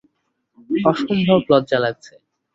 [0.85, 2.13] অসম্ভব লজ্জা লাগছে।